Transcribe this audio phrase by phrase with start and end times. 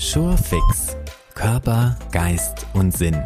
[0.00, 0.96] Surefix
[1.34, 3.20] Körper, Geist und Sinn.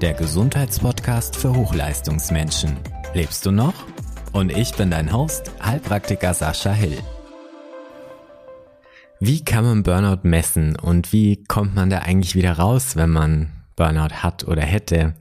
[0.00, 2.76] Der Gesundheitspodcast für Hochleistungsmenschen.
[3.14, 3.74] Lebst du noch?
[4.32, 6.98] Und ich bin dein Host, Heilpraktiker Sascha Hill.
[9.18, 13.50] Wie kann man Burnout messen und wie kommt man da eigentlich wieder raus, wenn man
[13.76, 15.14] Burnout hat oder hätte?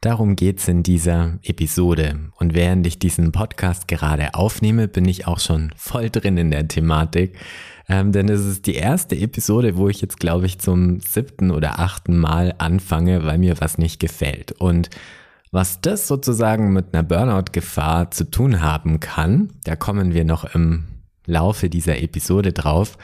[0.00, 2.30] Darum geht's in dieser Episode.
[2.36, 6.68] Und während ich diesen Podcast gerade aufnehme, bin ich auch schon voll drin in der
[6.68, 7.36] Thematik.
[7.88, 11.80] Ähm, denn es ist die erste Episode, wo ich jetzt, glaube ich, zum siebten oder
[11.80, 14.52] achten Mal anfange, weil mir was nicht gefällt.
[14.52, 14.90] Und
[15.52, 20.84] was das sozusagen mit einer Burnout-Gefahr zu tun haben kann, da kommen wir noch im
[21.26, 22.96] Laufe dieser Episode drauf.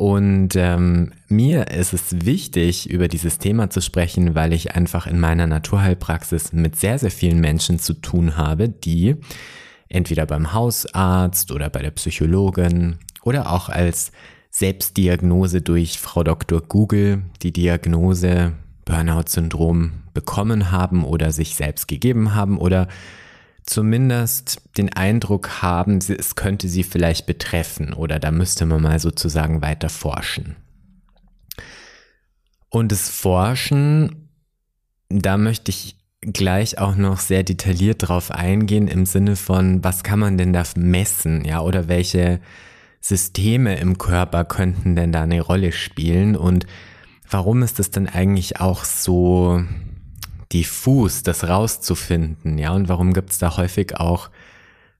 [0.00, 5.20] Und ähm, mir ist es wichtig, über dieses Thema zu sprechen, weil ich einfach in
[5.20, 9.16] meiner Naturheilpraxis mit sehr, sehr vielen Menschen zu tun habe, die
[9.90, 14.10] entweder beim Hausarzt oder bei der Psychologin oder auch als
[14.48, 16.62] Selbstdiagnose durch Frau Dr.
[16.62, 18.52] Google die Diagnose
[18.86, 22.88] Burnout-Syndrom bekommen haben oder sich selbst gegeben haben oder
[23.70, 29.62] zumindest den Eindruck haben, es könnte sie vielleicht betreffen oder da müsste man mal sozusagen
[29.62, 30.56] weiter forschen.
[32.68, 34.28] Und das Forschen,
[35.08, 40.18] da möchte ich gleich auch noch sehr detailliert drauf eingehen im Sinne von, was kann
[40.18, 42.40] man denn da messen, ja, oder welche
[43.00, 46.66] Systeme im Körper könnten denn da eine Rolle spielen und
[47.28, 49.62] warum ist es denn eigentlich auch so
[50.52, 54.30] diffus, das rauszufinden, ja, und warum gibt es da häufig auch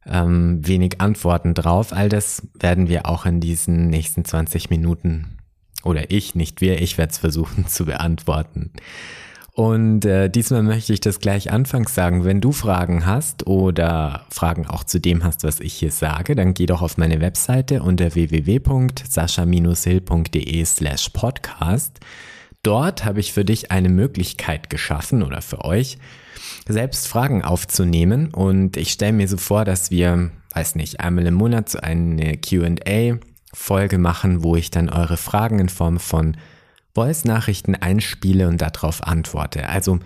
[0.06, 1.92] ähm, wenig Antworten drauf.
[1.92, 5.36] All das werden wir auch in diesen nächsten 20 Minuten
[5.82, 8.72] oder ich, nicht wir, ich werde es versuchen zu beantworten.
[9.52, 12.24] Und äh, diesmal möchte ich das gleich anfangs sagen.
[12.24, 16.54] Wenn du Fragen hast oder Fragen auch zu dem hast, was ich hier sage, dann
[16.54, 21.98] geh doch auf meine Webseite unter www.sascha-hill.de slash podcast.
[22.62, 25.96] Dort habe ich für dich eine Möglichkeit geschaffen oder für euch,
[26.68, 28.28] selbst Fragen aufzunehmen.
[28.34, 32.36] Und ich stelle mir so vor, dass wir, weiß nicht, einmal im Monat so eine
[32.36, 36.36] QA-Folge machen, wo ich dann eure Fragen in Form von
[36.94, 39.68] Voice-Nachrichten einspiele und darauf antworte.
[39.68, 40.00] Also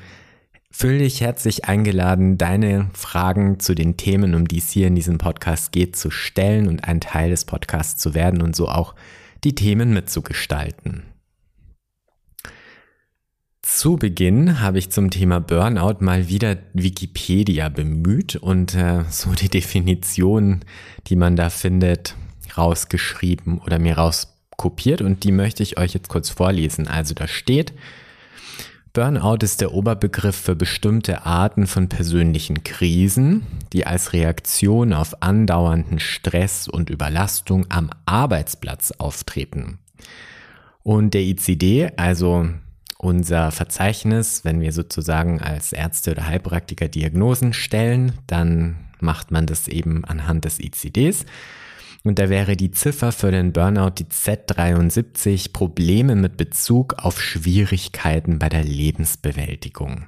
[0.70, 5.18] fühl dich herzlich eingeladen, deine Fragen zu den Themen, um die es hier in diesem
[5.18, 8.94] Podcast geht, zu stellen und ein Teil des Podcasts zu werden und so auch
[9.42, 11.13] die Themen mitzugestalten.
[13.66, 19.48] Zu Beginn habe ich zum Thema Burnout mal wieder Wikipedia bemüht und äh, so die
[19.48, 20.60] Definition,
[21.06, 22.14] die man da findet,
[22.58, 26.88] rausgeschrieben oder mir rauskopiert und die möchte ich euch jetzt kurz vorlesen.
[26.88, 27.72] Also da steht,
[28.92, 36.00] Burnout ist der Oberbegriff für bestimmte Arten von persönlichen Krisen, die als Reaktion auf andauernden
[36.00, 39.78] Stress und Überlastung am Arbeitsplatz auftreten.
[40.82, 42.46] Und der ICD, also
[43.04, 49.68] unser Verzeichnis, wenn wir sozusagen als Ärzte oder Heilpraktiker Diagnosen stellen, dann macht man das
[49.68, 51.26] eben anhand des ICDs.
[52.02, 58.38] Und da wäre die Ziffer für den Burnout die Z73 Probleme mit Bezug auf Schwierigkeiten
[58.38, 60.06] bei der Lebensbewältigung.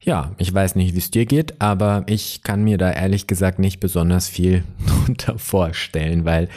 [0.00, 3.58] Ja, ich weiß nicht, wie es dir geht, aber ich kann mir da ehrlich gesagt
[3.58, 6.48] nicht besonders viel drunter vorstellen, weil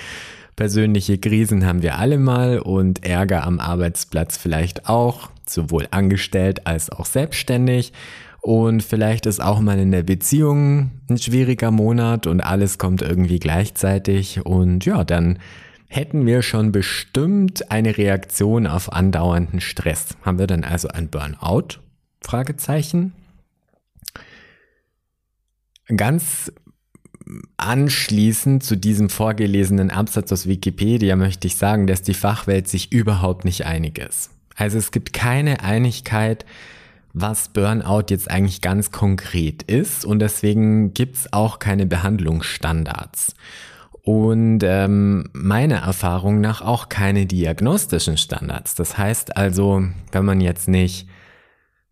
[0.55, 6.89] Persönliche Krisen haben wir alle mal und Ärger am Arbeitsplatz vielleicht auch, sowohl angestellt als
[6.89, 7.93] auch selbstständig.
[8.41, 13.39] Und vielleicht ist auch mal in der Beziehung ein schwieriger Monat und alles kommt irgendwie
[13.39, 14.43] gleichzeitig.
[14.45, 15.37] Und ja, dann
[15.87, 20.17] hätten wir schon bestimmt eine Reaktion auf andauernden Stress.
[20.23, 21.79] Haben wir dann also ein Burnout?
[22.21, 23.13] Fragezeichen.
[25.95, 26.51] Ganz
[27.57, 33.45] anschließend zu diesem vorgelesenen Absatz aus Wikipedia möchte ich sagen, dass die Fachwelt sich überhaupt
[33.45, 34.31] nicht einig ist.
[34.55, 36.45] Also es gibt keine Einigkeit,
[37.13, 43.35] was Burnout jetzt eigentlich ganz konkret ist und deswegen gibt's auch keine Behandlungsstandards.
[44.03, 48.73] Und ähm, meiner Erfahrung nach auch keine diagnostischen Standards.
[48.73, 51.07] Das heißt also, wenn man jetzt nicht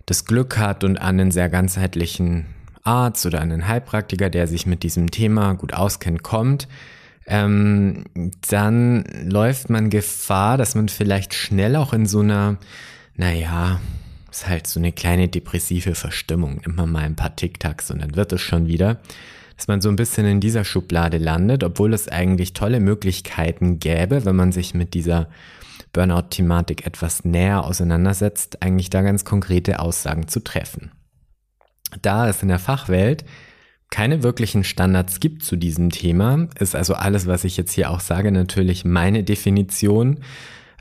[0.07, 2.47] das Glück hat und an einen sehr ganzheitlichen
[2.83, 6.67] Arzt oder einen Heilpraktiker, der sich mit diesem Thema gut auskennt, kommt,
[7.29, 8.05] ähm,
[8.49, 12.57] dann läuft man Gefahr, dass man vielleicht schnell auch in so einer,
[13.15, 13.79] naja,
[14.31, 16.61] ist halt so eine kleine depressive Verstimmung.
[16.65, 18.97] Man mal ein paar Tic-Tacs und dann wird es schon wieder.
[19.57, 24.23] Dass man so ein bisschen in dieser Schublade landet, obwohl es eigentlich tolle Möglichkeiten gäbe,
[24.25, 25.27] wenn man sich mit dieser
[25.91, 30.91] Burnout-Thematik etwas näher auseinandersetzt, eigentlich da ganz konkrete Aussagen zu treffen
[32.01, 33.25] da es in der Fachwelt
[33.89, 38.01] keine wirklichen Standards gibt zu diesem Thema, ist also alles, was ich jetzt hier auch
[38.01, 40.19] sage, natürlich meine Definition.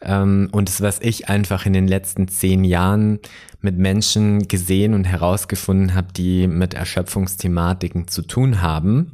[0.02, 3.19] Ähm, und das, was ich einfach in den letzten zehn Jahren
[3.60, 9.12] mit Menschen gesehen und herausgefunden habe, die mit Erschöpfungsthematiken zu tun haben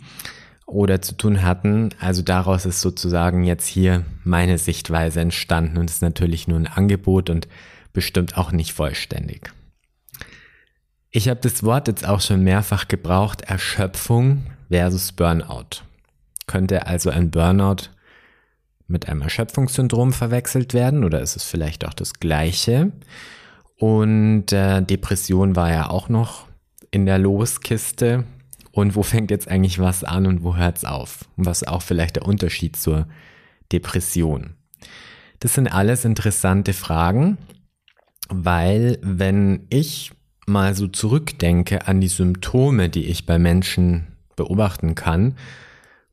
[0.67, 1.91] oder zu tun hatten.
[2.01, 7.31] Also daraus ist sozusagen jetzt hier meine Sichtweise entstanden und ist natürlich nur ein Angebot
[7.31, 7.49] und
[7.93, 9.54] bestimmt auch nicht vollständig.
[11.17, 15.85] Ich habe das Wort jetzt auch schon mehrfach gebraucht, Erschöpfung versus Burnout.
[16.49, 17.91] Könnte also ein Burnout
[18.89, 22.91] mit einem Erschöpfungssyndrom verwechselt werden oder ist es vielleicht auch das gleiche?
[23.79, 26.49] Und äh, Depression war ja auch noch
[26.91, 28.25] in der Loskiste.
[28.73, 31.29] Und wo fängt jetzt eigentlich was an und wo hört es auf?
[31.37, 33.07] Und was auch vielleicht der Unterschied zur
[33.71, 34.57] Depression?
[35.39, 37.39] Das sind alles interessante Fragen,
[38.29, 40.11] weil wenn ich
[40.47, 45.37] mal so zurückdenke an die Symptome, die ich bei Menschen beobachten kann,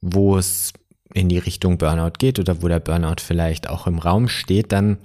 [0.02, 0.74] wo es
[1.14, 4.98] in die Richtung Burnout geht oder wo der Burnout vielleicht auch im Raum steht, dann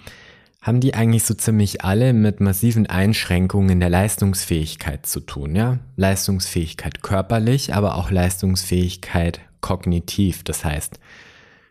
[0.63, 5.79] haben die eigentlich so ziemlich alle mit massiven Einschränkungen in der Leistungsfähigkeit zu tun, ja?
[5.97, 10.43] Leistungsfähigkeit körperlich, aber auch Leistungsfähigkeit kognitiv.
[10.43, 10.99] Das heißt,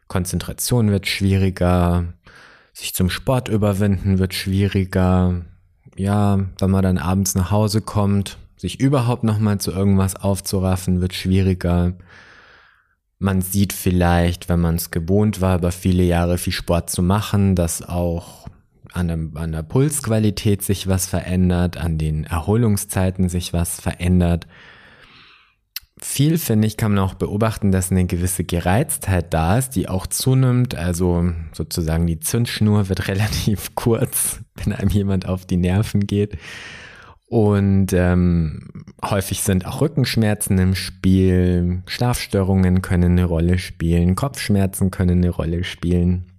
[0.07, 2.13] Konzentration wird schwieriger,
[2.73, 5.41] sich zum Sport überwinden wird schwieriger.
[5.95, 11.13] Ja, wenn man dann abends nach Hause kommt, sich überhaupt nochmal zu irgendwas aufzuraffen, wird
[11.13, 11.93] schwieriger.
[13.17, 17.55] Man sieht vielleicht, wenn man es gewohnt war, über viele Jahre viel Sport zu machen,
[17.55, 18.47] dass auch
[18.91, 24.47] an der, an der Pulsqualität sich was verändert, an den Erholungszeiten sich was verändert.
[25.97, 30.07] Viel, finde ich, kann man auch beobachten, dass eine gewisse Gereiztheit da ist, die auch
[30.07, 30.75] zunimmt.
[30.75, 36.37] Also sozusagen die Zündschnur wird relativ kurz, wenn einem jemand auf die Nerven geht.
[37.27, 38.67] Und ähm,
[39.03, 45.63] häufig sind auch Rückenschmerzen im Spiel, Schlafstörungen können eine Rolle spielen, Kopfschmerzen können eine Rolle
[45.63, 46.31] spielen.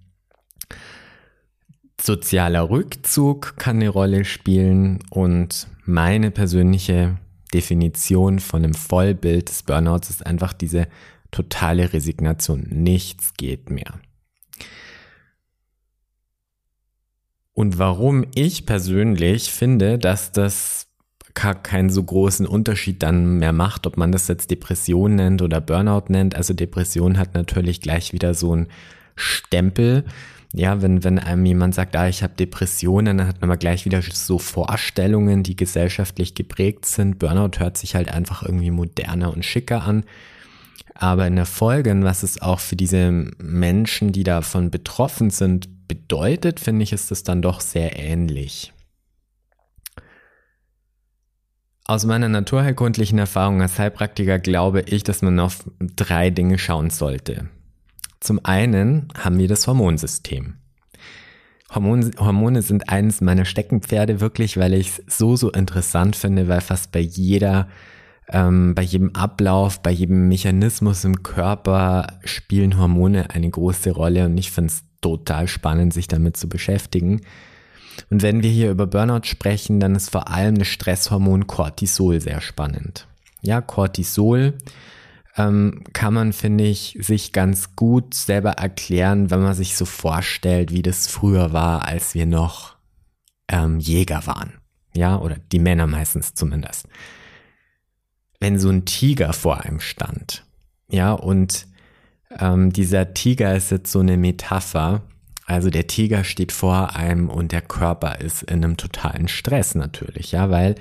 [1.99, 7.17] Sozialer Rückzug kann eine Rolle spielen und meine persönliche
[7.53, 10.87] Definition von einem Vollbild des Burnouts ist einfach diese
[11.31, 12.67] totale Resignation.
[12.69, 13.99] Nichts geht mehr.
[17.53, 20.87] Und warum ich persönlich finde, dass das
[21.33, 26.05] keinen so großen Unterschied dann mehr macht, ob man das jetzt Depression nennt oder Burnout
[26.09, 26.35] nennt.
[26.35, 28.67] Also Depression hat natürlich gleich wieder so einen
[29.15, 30.05] Stempel
[30.53, 33.85] ja, wenn, wenn einem jemand sagt, ah, ich habe Depressionen, dann hat man mal gleich
[33.85, 37.19] wieder so Vorstellungen, die gesellschaftlich geprägt sind.
[37.19, 40.03] Burnout hört sich halt einfach irgendwie moderner und schicker an.
[40.95, 46.59] Aber in der Folge, was es auch für diese Menschen, die davon betroffen sind, bedeutet,
[46.59, 48.73] finde ich, ist es dann doch sehr ähnlich.
[51.85, 57.49] Aus meiner naturheilkundlichen Erfahrung als Heilpraktiker glaube ich, dass man auf drei Dinge schauen sollte.
[58.19, 60.55] Zum einen haben wir das Hormonsystem.
[61.73, 66.61] Hormone, Hormone sind eines meiner Steckenpferde wirklich, weil ich es so, so interessant finde, weil
[66.61, 67.67] fast bei jeder,
[68.29, 74.37] ähm, bei jedem Ablauf, bei jedem Mechanismus im Körper spielen Hormone eine große Rolle und
[74.37, 77.21] ich finde es total spannend, sich damit zu beschäftigen.
[78.09, 82.41] Und wenn wir hier über Burnout sprechen, dann ist vor allem das Stresshormon Cortisol sehr
[82.41, 83.07] spannend.
[83.41, 84.53] Ja, Cortisol
[85.37, 90.71] ähm, kann man, finde ich, sich ganz gut selber erklären, wenn man sich so vorstellt,
[90.71, 92.75] wie das früher war, als wir noch
[93.47, 94.53] ähm, Jäger waren.
[94.95, 96.87] Ja, oder die Männer meistens zumindest.
[98.39, 100.43] Wenn so ein Tiger vor einem stand,
[100.89, 101.67] ja, und
[102.39, 105.03] ähm, dieser Tiger ist jetzt so eine Metapher,
[105.45, 110.31] also der Tiger steht vor einem und der Körper ist in einem totalen Stress natürlich,
[110.31, 110.75] ja, weil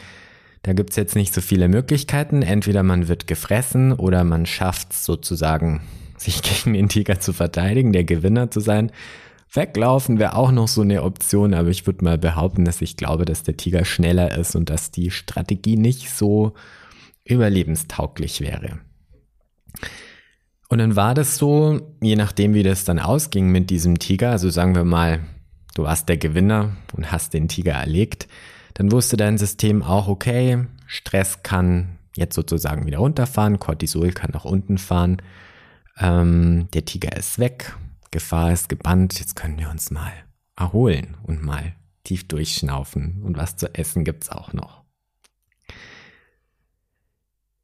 [0.67, 2.43] da gibt's jetzt nicht so viele Möglichkeiten.
[2.43, 5.81] Entweder man wird gefressen oder man schafft es sozusagen,
[6.19, 8.91] sich gegen den Tiger zu verteidigen, der Gewinner zu sein.
[9.53, 13.25] Weglaufen wäre auch noch so eine Option, aber ich würde mal behaupten, dass ich glaube,
[13.25, 16.55] dass der Tiger schneller ist und dass die Strategie nicht so
[17.25, 18.81] überlebenstauglich wäre.
[20.69, 24.51] Und dann war das so, je nachdem, wie das dann ausging mit diesem Tiger, also
[24.51, 25.21] sagen wir mal,
[25.77, 28.27] du warst der Gewinner und hast den Tiger erlegt,
[28.77, 34.45] dann wusste dein System auch, okay, Stress kann jetzt sozusagen wieder runterfahren, Cortisol kann nach
[34.45, 35.23] unten fahren,
[35.99, 37.75] ähm, der Tiger ist weg,
[38.11, 40.13] Gefahr ist gebannt, jetzt können wir uns mal
[40.57, 44.83] erholen und mal tief durchschnaufen und was zu essen gibt's auch noch.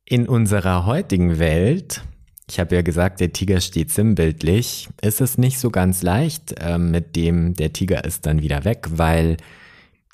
[0.06, 2.02] In unserer heutigen Welt,
[2.48, 6.78] ich habe ja gesagt, der Tiger steht sinnbildlich, ist es nicht so ganz leicht äh,
[6.78, 9.36] mit dem, der Tiger ist dann wieder weg, weil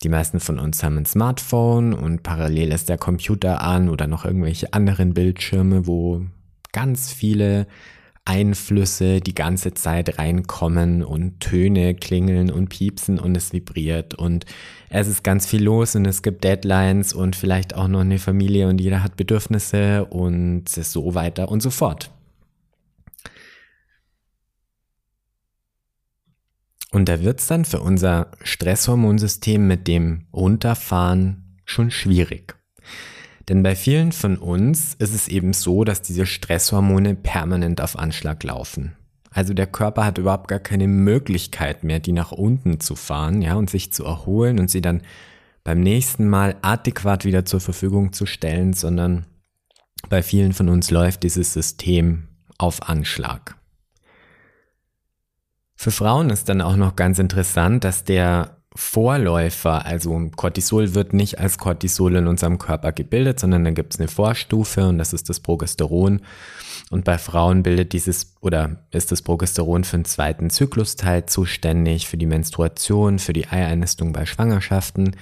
[0.03, 4.25] die meisten von uns haben ein Smartphone und parallel ist der Computer an oder noch
[4.25, 6.23] irgendwelche anderen Bildschirme, wo
[6.73, 7.67] ganz viele
[8.25, 14.45] Einflüsse die ganze Zeit reinkommen und Töne klingeln und piepsen und es vibriert und
[14.91, 18.69] es ist ganz viel los und es gibt Deadlines und vielleicht auch noch eine Familie
[18.69, 22.11] und jeder hat Bedürfnisse und so weiter und so fort.
[26.99, 32.57] Und da wird's dann für unser Stresshormonsystem mit dem Runterfahren schon schwierig.
[33.49, 38.43] Denn bei vielen von uns ist es eben so, dass diese Stresshormone permanent auf Anschlag
[38.43, 38.97] laufen.
[39.31, 43.55] Also der Körper hat überhaupt gar keine Möglichkeit mehr, die nach unten zu fahren, ja,
[43.55, 45.03] und sich zu erholen und sie dann
[45.63, 49.25] beim nächsten Mal adäquat wieder zur Verfügung zu stellen, sondern
[50.09, 52.27] bei vielen von uns läuft dieses System
[52.59, 53.58] auf Anschlag.
[55.81, 61.39] Für Frauen ist dann auch noch ganz interessant, dass der Vorläufer, also Cortisol wird nicht
[61.39, 65.29] als Cortisol in unserem Körper gebildet, sondern dann gibt es eine Vorstufe und das ist
[65.29, 66.21] das Progesteron.
[66.91, 72.17] Und bei Frauen bildet dieses oder ist das Progesteron für den zweiten Zyklusteil zuständig, für
[72.17, 75.15] die Menstruation, für die Eieinistung bei Schwangerschaften.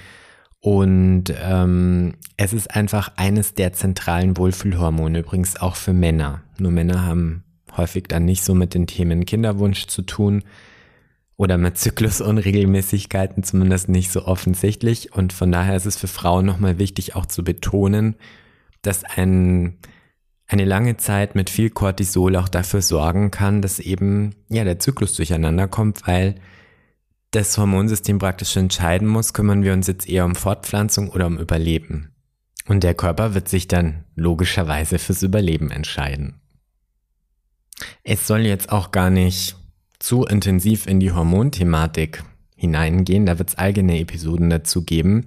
[0.59, 6.41] Und ähm, es ist einfach eines der zentralen Wohlfühlhormone, übrigens auch für Männer.
[6.57, 7.43] Nur Männer haben
[7.77, 10.43] häufig dann nicht so mit den Themen Kinderwunsch zu tun
[11.37, 15.13] oder mit Zyklusunregelmäßigkeiten zumindest nicht so offensichtlich.
[15.13, 18.15] Und von daher ist es für Frauen nochmal wichtig auch zu betonen,
[18.81, 19.77] dass ein,
[20.47, 25.13] eine lange Zeit mit viel Cortisol auch dafür sorgen kann, dass eben ja der Zyklus
[25.13, 26.35] durcheinander kommt, weil
[27.31, 32.11] das Hormonsystem praktisch entscheiden muss, kümmern wir uns jetzt eher um Fortpflanzung oder um Überleben.
[32.67, 36.41] Und der Körper wird sich dann logischerweise fürs Überleben entscheiden.
[38.03, 39.55] Es soll jetzt auch gar nicht
[39.99, 42.23] zu intensiv in die Hormonthematik
[42.55, 43.25] hineingehen.
[43.25, 45.25] Da wird es eigene Episoden dazu geben.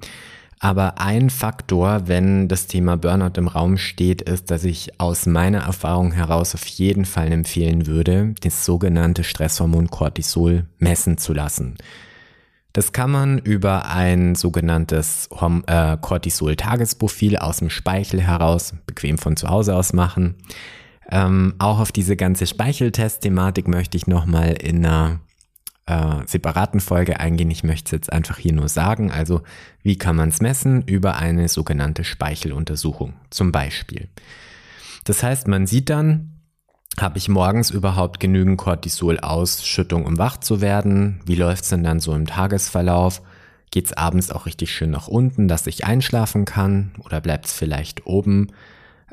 [0.62, 5.60] Aber ein Faktor, wenn das Thema Burnout im Raum steht, ist, dass ich aus meiner
[5.60, 11.78] Erfahrung heraus auf jeden Fall empfehlen würde, das sogenannte Stresshormon Cortisol messen zu lassen.
[12.74, 15.30] Das kann man über ein sogenanntes
[15.66, 20.36] äh, Cortisol-Tagesprofil aus dem Speichel heraus bequem von zu Hause aus machen.
[21.10, 25.20] Ähm, auch auf diese ganze Speicheltest-Thematik möchte ich nochmal in einer
[25.86, 27.50] äh, separaten Folge eingehen.
[27.50, 29.10] Ich möchte es jetzt einfach hier nur sagen.
[29.10, 29.42] Also,
[29.82, 30.82] wie kann man es messen?
[30.82, 34.08] Über eine sogenannte Speicheluntersuchung zum Beispiel.
[35.04, 36.40] Das heißt, man sieht dann,
[36.98, 41.20] habe ich morgens überhaupt genügend Cortisol-Ausschüttung, um wach zu werden?
[41.24, 43.22] Wie läuft es denn dann so im Tagesverlauf?
[43.70, 46.92] Geht es abends auch richtig schön nach unten, dass ich einschlafen kann?
[47.04, 48.48] Oder bleibt es vielleicht oben?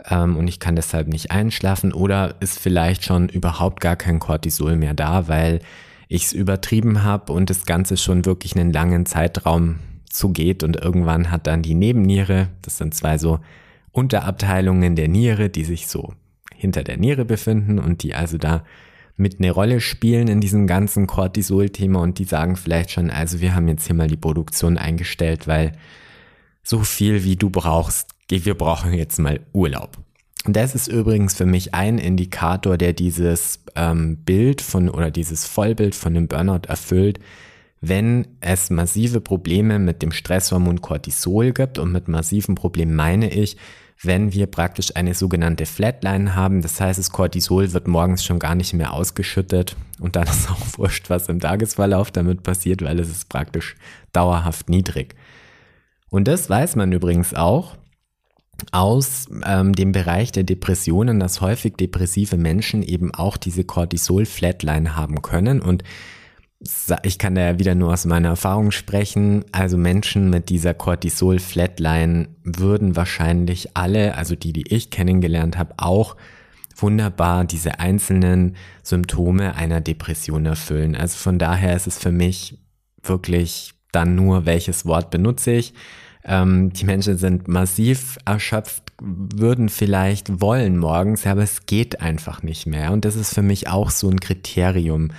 [0.06, 4.76] Ähm, und ich kann deshalb nicht einschlafen oder ist vielleicht schon überhaupt gar kein Cortisol
[4.76, 5.60] mehr da, weil
[6.08, 10.64] ich es übertrieben habe und das Ganze schon wirklich einen langen Zeitraum zugeht.
[10.64, 13.40] Und irgendwann hat dann die Nebenniere, das sind zwei so
[13.92, 16.14] Unterabteilungen der Niere, die sich so
[16.56, 18.64] hinter der Niere befinden und die also da
[19.16, 22.00] mit eine Rolle spielen in diesem ganzen Cortisol-Thema.
[22.00, 25.74] Und die sagen vielleicht schon, also wir haben jetzt hier mal die Produktion eingestellt, weil
[26.64, 29.98] so viel wie du brauchst, wir brauchen jetzt mal Urlaub.
[30.46, 35.94] Das ist übrigens für mich ein Indikator, der dieses ähm, Bild von oder dieses Vollbild
[35.94, 37.20] von dem Burnout erfüllt,
[37.82, 41.80] wenn es massive Probleme mit dem Stresshormon Cortisol gibt.
[41.80, 43.58] Und mit massiven Problemen meine ich,
[44.02, 46.62] wenn wir praktisch eine sogenannte Flatline haben.
[46.62, 49.76] Das heißt, das Cortisol wird morgens schon gar nicht mehr ausgeschüttet.
[50.00, 53.76] Und dann ist auch wurscht, was im Tagesverlauf damit passiert, weil es ist praktisch
[54.14, 55.16] dauerhaft niedrig.
[56.10, 57.76] Und das weiß man übrigens auch,
[58.72, 65.22] aus ähm, dem Bereich der Depressionen, dass häufig depressive Menschen eben auch diese Cortisol-Flatline haben
[65.22, 65.62] können.
[65.62, 65.84] Und
[67.04, 69.46] ich kann da ja wieder nur aus meiner Erfahrung sprechen.
[69.52, 76.16] Also Menschen mit dieser Cortisol-Flatline würden wahrscheinlich alle, also die, die ich kennengelernt habe, auch
[76.76, 80.96] wunderbar diese einzelnen Symptome einer Depression erfüllen.
[80.96, 82.58] Also von daher ist es für mich
[83.04, 85.74] wirklich dann nur, welches Wort benutze ich.
[86.24, 92.66] Ähm, die Menschen sind massiv erschöpft, würden vielleicht wollen morgens, aber es geht einfach nicht
[92.66, 92.92] mehr.
[92.92, 95.12] Und das ist für mich auch so ein Kriterium.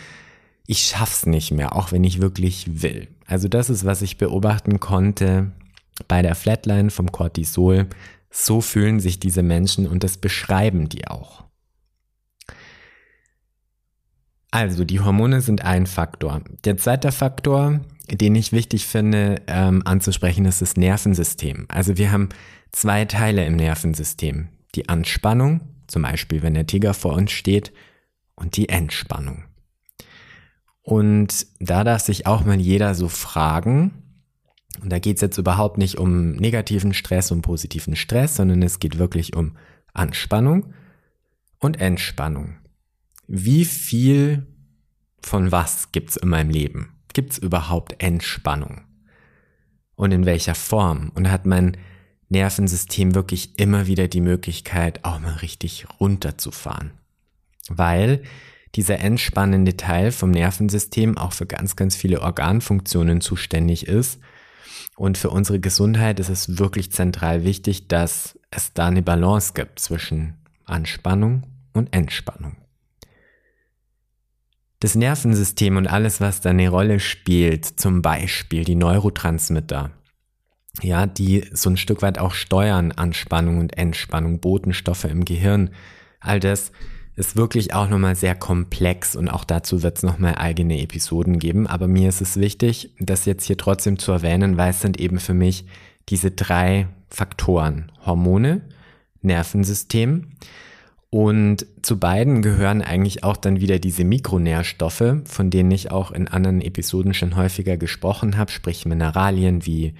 [0.67, 3.09] Ich schaff's nicht mehr, auch wenn ich wirklich will.
[3.26, 5.52] Also das ist, was ich beobachten konnte
[6.07, 7.87] bei der Flatline vom Cortisol.
[8.31, 11.45] So fühlen sich diese Menschen und das beschreiben die auch.
[14.50, 16.43] Also die Hormone sind ein Faktor.
[16.64, 21.66] Der zweite Faktor den ich wichtig finde ähm, anzusprechen, ist das Nervensystem.
[21.68, 22.28] Also wir haben
[22.72, 24.48] zwei Teile im Nervensystem.
[24.74, 27.72] Die Anspannung, zum Beispiel wenn der Tiger vor uns steht,
[28.34, 29.44] und die Entspannung.
[30.82, 34.02] Und da darf sich auch mal jeder so fragen,
[34.80, 38.78] und da geht es jetzt überhaupt nicht um negativen Stress und positiven Stress, sondern es
[38.78, 39.56] geht wirklich um
[39.92, 40.72] Anspannung
[41.58, 42.58] und Entspannung.
[43.28, 44.46] wie viel
[45.20, 46.98] von was gibt's in meinem Leben?
[47.12, 48.82] Gibt's überhaupt Entspannung?
[49.96, 51.10] Und in welcher Form?
[51.14, 51.76] Und hat mein
[52.28, 56.92] Nervensystem wirklich immer wieder die Möglichkeit, auch mal richtig runterzufahren?
[57.68, 58.22] Weil
[58.74, 64.20] dieser entspannende Teil vom Nervensystem auch für ganz, ganz viele Organfunktionen zuständig ist.
[64.96, 69.78] Und für unsere Gesundheit ist es wirklich zentral wichtig, dass es da eine Balance gibt
[69.80, 70.34] zwischen
[70.64, 72.57] Anspannung und Entspannung.
[74.80, 79.90] Das Nervensystem und alles, was da eine Rolle spielt, zum Beispiel die Neurotransmitter,
[80.82, 85.70] ja, die so ein Stück weit auch steuern Anspannung und Entspannung, Botenstoffe im Gehirn,
[86.20, 86.70] all das
[87.16, 91.66] ist wirklich auch nochmal sehr komplex und auch dazu wird es nochmal eigene Episoden geben.
[91.66, 95.18] Aber mir ist es wichtig, das jetzt hier trotzdem zu erwähnen, weil es sind eben
[95.18, 95.66] für mich
[96.08, 97.90] diese drei Faktoren.
[98.06, 98.61] Hormone,
[99.20, 100.28] Nervensystem
[101.10, 106.28] und zu beiden gehören eigentlich auch dann wieder diese Mikronährstoffe, von denen ich auch in
[106.28, 109.94] anderen Episoden schon häufiger gesprochen habe, sprich Mineralien wie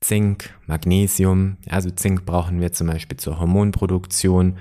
[0.00, 1.58] Zink, Magnesium.
[1.68, 4.56] Also Zink brauchen wir zum Beispiel zur Hormonproduktion.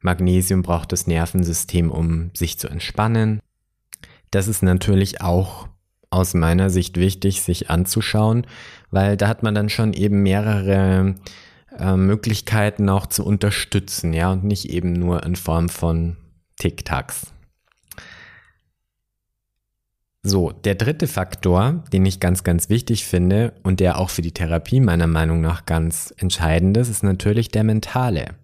[0.00, 3.40] Magnesium braucht das Nervensystem, um sich zu entspannen.
[4.30, 5.68] Das ist natürlich auch
[6.10, 8.46] aus meiner Sicht wichtig, sich anzuschauen,
[8.90, 11.14] weil da hat man dann schon eben mehrere
[11.78, 16.16] äh, Möglichkeiten auch zu unterstützen, ja, und nicht eben nur in Form von
[16.58, 17.32] Tic-Tacs.
[20.24, 24.32] So, der dritte Faktor, den ich ganz, ganz wichtig finde und der auch für die
[24.32, 28.36] Therapie meiner Meinung nach ganz entscheidend ist, ist natürlich der mentale.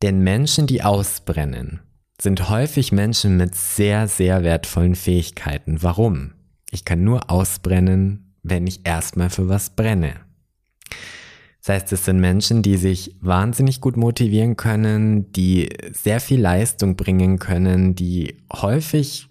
[0.00, 1.80] Denn Menschen, die ausbrennen,
[2.20, 5.82] sind häufig Menschen mit sehr, sehr wertvollen Fähigkeiten.
[5.82, 6.34] Warum?
[6.70, 10.27] Ich kann nur ausbrennen, wenn ich erstmal für was brenne.
[11.68, 16.96] Das heißt, es sind Menschen, die sich wahnsinnig gut motivieren können, die sehr viel Leistung
[16.96, 19.28] bringen können, die häufig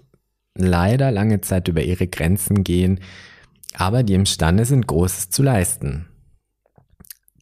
[0.54, 3.00] leider lange Zeit über ihre Grenzen gehen,
[3.74, 6.10] aber die imstande sind, Großes zu leisten.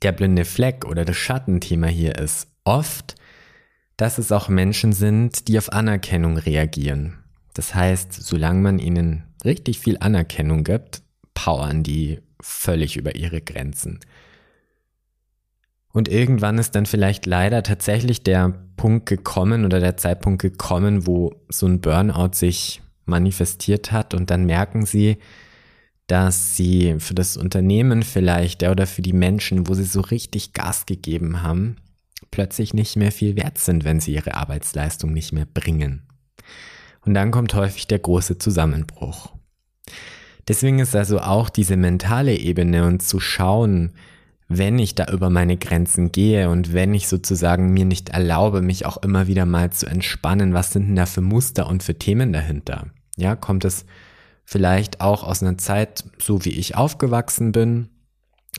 [0.01, 3.15] Der blinde Fleck oder das Schattenthema hier ist, oft,
[3.97, 7.17] dass es auch Menschen sind, die auf Anerkennung reagieren.
[7.53, 11.01] Das heißt, solange man ihnen richtig viel Anerkennung gibt,
[11.33, 13.99] powern die völlig über ihre Grenzen.
[15.95, 21.33] Und irgendwann ist dann vielleicht leider tatsächlich der Punkt gekommen oder der Zeitpunkt gekommen, wo
[21.47, 25.19] so ein Burnout sich manifestiert hat und dann merken sie,
[26.07, 30.85] dass sie für das Unternehmen vielleicht oder für die Menschen, wo sie so richtig Gas
[30.85, 31.77] gegeben haben,
[32.29, 36.01] plötzlich nicht mehr viel wert sind, wenn sie ihre Arbeitsleistung nicht mehr bringen.
[37.05, 39.31] Und dann kommt häufig der große Zusammenbruch.
[40.49, 43.93] Deswegen ist also auch diese mentale Ebene und zu schauen,
[44.47, 48.85] wenn ich da über meine Grenzen gehe und wenn ich sozusagen mir nicht erlaube, mich
[48.85, 52.31] auch immer wieder mal zu entspannen, was sind denn da für Muster und für Themen
[52.31, 52.87] dahinter?
[53.17, 53.85] Ja, kommt es
[54.43, 57.89] vielleicht auch aus einer Zeit, so wie ich aufgewachsen bin,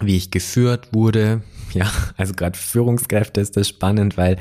[0.01, 1.43] wie ich geführt wurde.
[1.73, 4.39] Ja, also gerade Führungskräfte ist das spannend, weil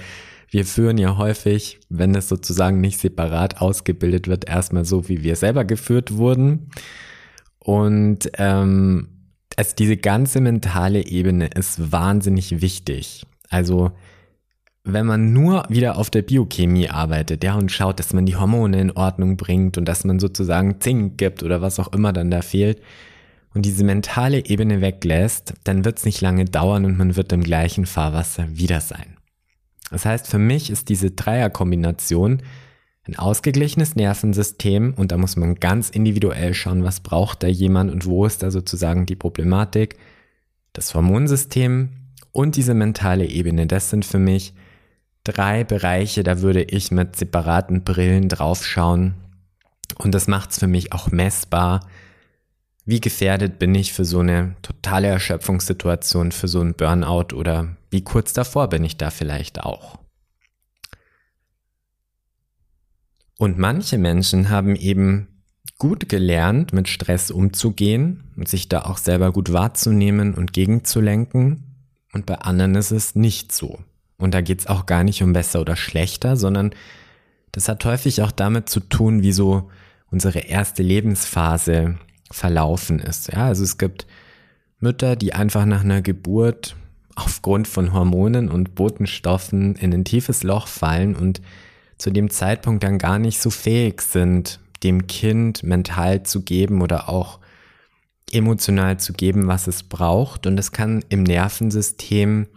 [0.51, 5.35] wir führen ja häufig, wenn es sozusagen nicht separat ausgebildet wird, erstmal so, wie wir
[5.35, 6.69] selber geführt wurden.
[7.59, 9.14] Und ähm,
[9.55, 13.25] also diese ganze mentale Ebene ist wahnsinnig wichtig.
[13.49, 13.91] Also
[14.83, 18.79] wenn man nur wieder auf der Biochemie arbeitet, ja, und schaut, dass man die Hormone
[18.79, 22.41] in Ordnung bringt und dass man sozusagen Zink gibt oder was auch immer dann da
[22.41, 22.81] fehlt,
[23.55, 27.41] und diese mentale Ebene weglässt, dann wird es nicht lange dauern und man wird im
[27.41, 29.15] gleichen Fahrwasser wieder sein.
[29.89, 32.41] Das heißt, für mich ist diese Dreierkombination
[33.07, 38.05] ein ausgeglichenes Nervensystem und da muss man ganz individuell schauen, was braucht da jemand und
[38.05, 39.97] wo ist da sozusagen die Problematik.
[40.73, 41.89] Das Hormonsystem
[42.31, 44.53] und diese mentale Ebene, das sind für mich
[45.23, 49.13] drei Bereiche, da würde ich mit separaten Brillen draufschauen
[49.97, 51.81] und das macht es für mich auch messbar,
[52.85, 58.03] wie gefährdet bin ich für so eine totale Erschöpfungssituation, für so einen Burnout oder wie
[58.03, 60.04] kurz davor bin ich da vielleicht auch.
[63.37, 65.27] Und manche Menschen haben eben
[65.77, 71.63] gut gelernt, mit Stress umzugehen und sich da auch selber gut wahrzunehmen und gegenzulenken.
[72.13, 73.79] Und bei anderen ist es nicht so.
[74.17, 76.71] Und da geht es auch gar nicht um besser oder schlechter, sondern
[77.51, 79.69] das hat häufig auch damit zu tun, wie so
[80.09, 81.97] unsere erste Lebensphase
[82.31, 83.31] verlaufen ist.
[83.33, 84.07] Ja, also es gibt
[84.79, 86.75] Mütter, die einfach nach einer Geburt
[87.15, 91.41] aufgrund von Hormonen und Botenstoffen in ein tiefes Loch fallen und
[91.97, 97.09] zu dem Zeitpunkt dann gar nicht so fähig sind, dem Kind mental zu geben oder
[97.09, 97.39] auch
[98.31, 100.45] emotional zu geben, was es braucht.
[100.47, 102.47] Und es kann im Nervensystem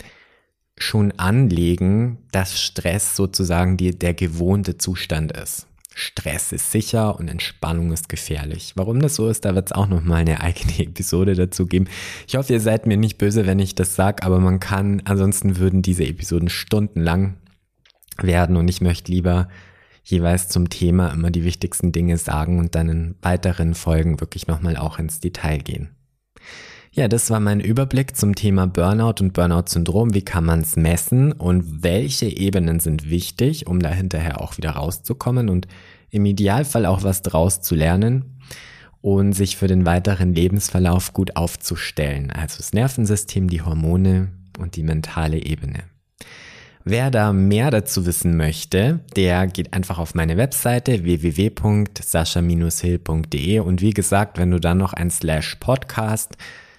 [0.76, 5.66] schon anlegen, dass Stress sozusagen die, der gewohnte Zustand ist.
[5.94, 8.74] Stress ist sicher und Entspannung ist gefährlich.
[8.76, 11.88] Warum das so ist, da wird es auch nochmal eine eigene Episode dazu geben.
[12.28, 15.56] Ich hoffe, ihr seid mir nicht böse, wenn ich das sage, aber man kann, ansonsten
[15.56, 17.34] würden diese Episoden stundenlang
[18.22, 19.48] werden und ich möchte lieber
[20.02, 24.76] jeweils zum Thema immer die wichtigsten Dinge sagen und dann in weiteren Folgen wirklich nochmal
[24.76, 25.90] auch ins Detail gehen.
[26.92, 30.14] Ja, das war mein Überblick zum Thema Burnout und Burnout-Syndrom.
[30.14, 34.70] Wie kann man es messen und welche Ebenen sind wichtig, um da hinterher auch wieder
[34.70, 35.68] rauszukommen und
[36.10, 38.40] im Idealfall auch was draus zu lernen
[39.00, 42.30] und sich für den weiteren Lebensverlauf gut aufzustellen.
[42.30, 45.84] Also das Nervensystem, die Hormone und die mentale Ebene.
[46.84, 53.92] Wer da mehr dazu wissen möchte, der geht einfach auf meine Webseite www.sascha-hill.de und wie
[53.92, 56.36] gesagt, wenn du dann noch ein Slash Podcast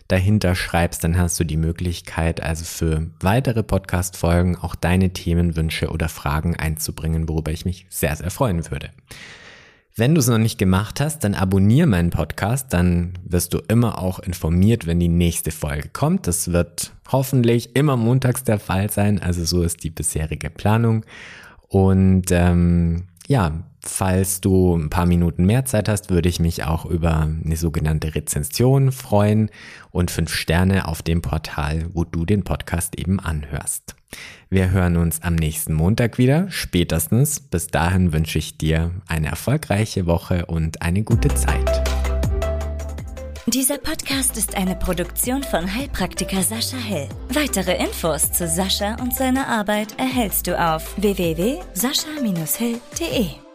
[0.10, 6.10] dahinter schreibst, dann hast du die Möglichkeit, also für weitere Podcast-Folgen auch deine Themenwünsche oder
[6.10, 8.90] Fragen einzubringen, worüber ich mich sehr, sehr freuen würde.
[9.96, 14.00] Wenn du es noch nicht gemacht hast, dann abonniere meinen Podcast, dann wirst du immer
[14.00, 16.28] auch informiert, wenn die nächste Folge kommt.
[16.28, 21.06] Das wird hoffentlich immer montags der Fall sein, also so ist die bisherige Planung.
[21.68, 26.86] Und ähm, ja, falls du ein paar Minuten mehr Zeit hast, würde ich mich auch
[26.86, 29.50] über eine sogenannte Rezension freuen
[29.92, 33.96] und fünf Sterne auf dem Portal, wo du den Podcast eben anhörst.
[34.50, 37.40] Wir hören uns am nächsten Montag wieder, spätestens.
[37.40, 41.84] Bis dahin wünsche ich dir eine erfolgreiche Woche und eine gute Zeit.
[43.46, 47.10] Dieser Podcast ist eine Produktion von Heilpraktiker Sascha Hell.
[47.30, 53.49] Weitere Infos zu Sascha und seiner Arbeit erhältst du auf www.sascha-hill.de.